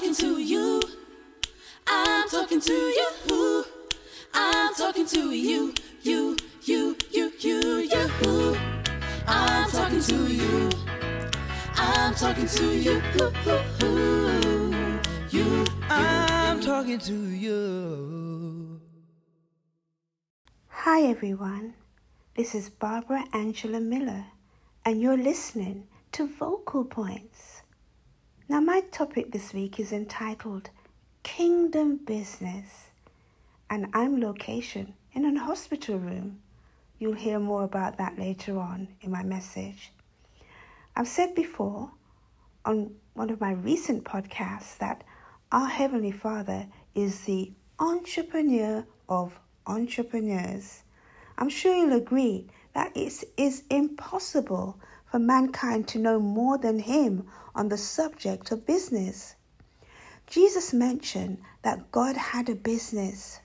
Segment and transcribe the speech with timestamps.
[0.00, 0.80] talking to you.
[1.86, 3.64] I'm talking to you.
[4.32, 5.74] I'm talking to you.
[6.00, 8.56] You, you, you, you, you.
[9.26, 10.70] I'm talking to you.
[11.76, 13.02] I'm talking to you.
[15.30, 18.80] You, I'm talking to you.
[20.68, 21.74] Hi everyone,
[22.36, 24.24] this is Barbara Angela Miller,
[24.82, 27.60] and you're listening to Vocal Points.
[28.50, 30.70] Now, my topic this week is entitled
[31.22, 32.88] Kingdom Business,
[33.70, 36.40] and I'm location in an hospital room.
[36.98, 39.92] You'll hear more about that later on in my message.
[40.96, 41.92] I've said before
[42.64, 45.04] on one of my recent podcasts that
[45.52, 50.82] our Heavenly Father is the entrepreneur of entrepreneurs.
[51.38, 54.76] I'm sure you'll agree that it is impossible
[55.10, 59.34] for mankind to know more than Him on the subject of business.
[60.26, 63.40] Jesus mentioned that God had a business.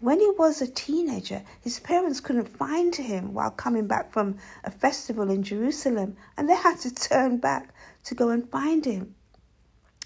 [0.00, 4.70] When he was a teenager, his parents couldn't find him while coming back from a
[4.70, 7.74] festival in Jerusalem, and they had to turn back
[8.04, 9.14] to go and find him.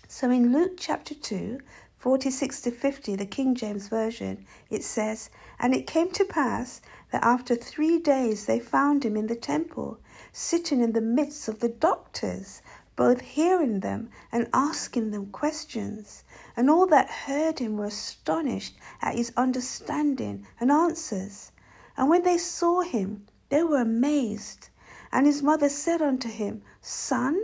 [0.07, 1.59] So in Luke chapter 2,
[2.05, 7.25] 46 to 50, the King James Version, it says, And it came to pass that
[7.25, 9.99] after three days they found him in the temple,
[10.31, 12.61] sitting in the midst of the doctors,
[12.95, 16.25] both hearing them and asking them questions.
[16.59, 21.53] And all that heard him were astonished at his understanding and answers.
[21.97, 24.69] And when they saw him, they were amazed.
[25.11, 27.43] And his mother said unto him, Son,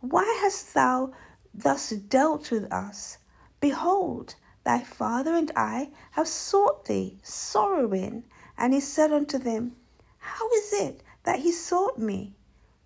[0.00, 1.12] why hast thou
[1.52, 3.18] thus dealt with us?
[3.62, 8.24] Behold, thy father and I have sought thee, sorrowing.
[8.58, 9.76] And he said unto them,
[10.18, 12.34] How is it that he sought me?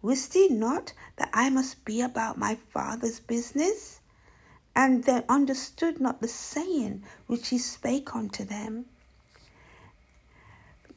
[0.02, 4.00] Wist ye not that I must be about my father's business?
[4.74, 8.84] And they understood not the saying which he spake unto them.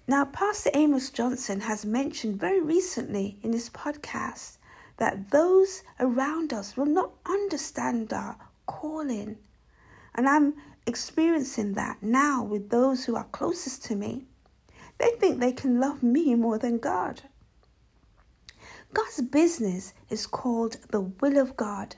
[0.09, 4.57] Now, Pastor Amos Johnson has mentioned very recently in his podcast
[4.97, 8.35] that those around us will not understand our
[8.65, 9.37] calling.
[10.15, 10.55] And I'm
[10.85, 14.25] experiencing that now with those who are closest to me.
[14.97, 17.21] They think they can love me more than God.
[18.93, 21.95] God's business is called the will of God,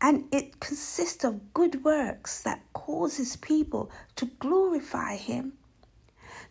[0.00, 5.54] and it consists of good works that causes people to glorify Him.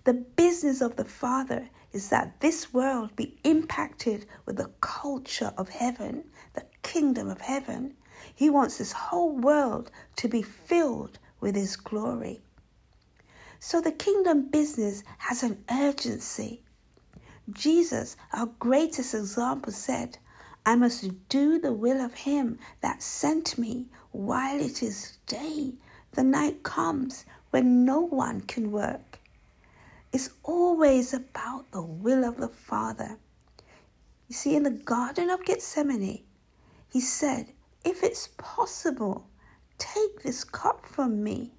[0.05, 5.69] The business of the Father is that this world be impacted with the culture of
[5.69, 6.23] heaven,
[6.53, 7.93] the kingdom of heaven.
[8.33, 12.41] He wants this whole world to be filled with His glory.
[13.59, 16.61] So the kingdom business has an urgency.
[17.49, 20.17] Jesus, our greatest example, said,
[20.65, 25.73] I must do the will of him that sent me while it is day.
[26.11, 29.19] The night comes when no one can work.
[30.13, 33.17] It's always about the will of the Father.
[34.29, 36.23] You see, in the Garden of Gethsemane,
[36.89, 37.51] he said,
[37.83, 39.27] If it's possible,
[39.77, 41.53] take this cup from me,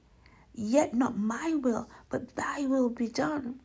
[0.55, 3.61] yet not my will, but thy will be done.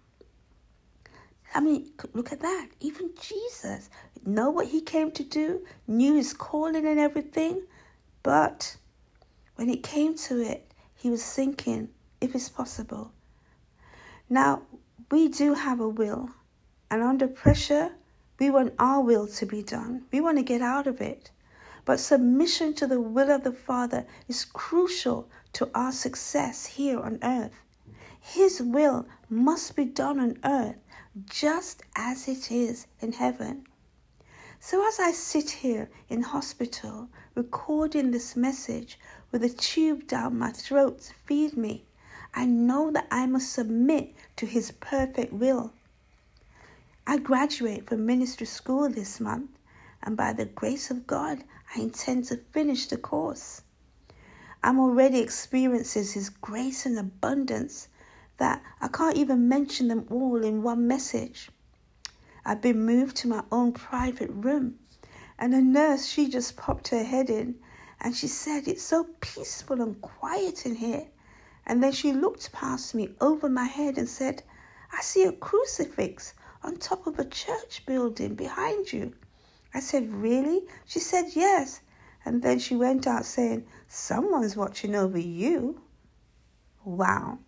[1.56, 2.68] I mean, look at that.
[2.80, 3.90] Even Jesus
[4.26, 7.64] know what he came to do, knew his calling and everything,
[8.24, 8.76] but
[9.56, 11.90] when it came to it, he was thinking
[12.22, 13.12] if it's possible.
[14.30, 14.64] Now,
[15.10, 16.30] we do have a will,
[16.92, 17.92] and under pressure,
[18.40, 20.04] we want our will to be done.
[20.12, 21.32] We want to get out of it.
[21.86, 27.20] But submission to the will of the Father is crucial to our success here on
[27.24, 27.62] earth.
[28.20, 30.78] His will must be done on earth
[31.26, 33.66] just as it is in heaven.
[34.60, 39.00] So, as I sit here in hospital recording this message
[39.32, 41.86] with a tube down my throat to feed me,
[42.34, 45.72] I know that I must submit to His perfect will.
[47.08, 49.50] I graduate from ministry school this month,
[50.04, 51.44] and by the grace of God,
[51.76, 53.62] I intend to finish the course.
[54.64, 57.88] I'm already experiencing His grace and abundance
[58.38, 61.50] that I can't even mention them all in one message.
[62.46, 64.80] I've been moved to my own private room,
[65.38, 67.60] and a nurse, she just popped her head in
[68.02, 71.08] and she said, It's so peaceful and quiet in here.
[71.66, 74.42] And then she looked past me over my head and said,
[74.92, 79.14] I see a crucifix on top of a church building behind you.
[79.74, 80.62] I said, Really?
[80.86, 81.82] She said, Yes.
[82.26, 85.82] And then she went out saying, Someone's watching over you.
[86.84, 87.40] Wow.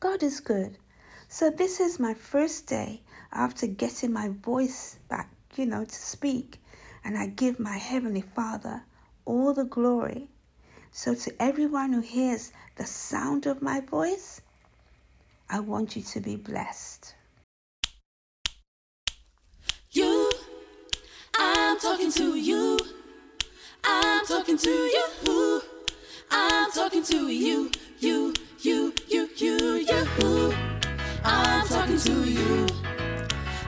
[0.00, 0.78] God is good.
[1.28, 6.60] So, this is my first day after getting my voice back, you know, to speak.
[7.04, 8.82] And I give my Heavenly Father
[9.24, 10.28] all the glory.
[10.92, 14.40] So, to everyone who hears the sound of my voice,
[15.50, 17.14] I want you to be blessed.
[19.90, 20.30] You,
[21.38, 22.76] I'm talking to you.
[23.84, 25.62] I'm talking to you.
[26.32, 27.70] I'm talking to you.
[28.00, 30.54] You, you, you, you, you.
[31.22, 32.66] I'm talking to you.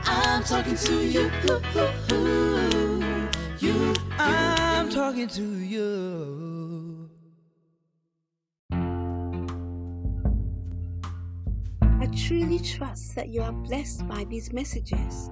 [0.04, 1.30] I'm talking to you.
[3.60, 7.08] You, I'm talking to you.
[12.00, 15.30] I truly trust that you are blessed by these messages.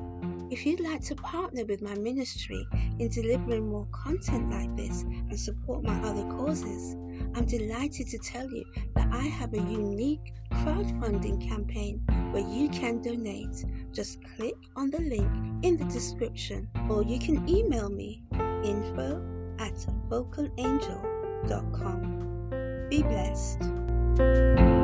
[0.48, 2.64] If you'd like to partner with my ministry
[3.00, 6.94] in delivering more content like this and support my other causes,
[7.34, 8.64] I'm delighted to tell you
[8.94, 12.00] that I have a unique crowdfunding campaign
[12.30, 13.64] where you can donate.
[13.92, 15.28] Just click on the link
[15.64, 18.22] in the description or you can email me
[18.62, 19.20] info
[19.58, 19.74] at
[20.08, 22.86] vocalangel.com.
[22.88, 24.75] Be blessed.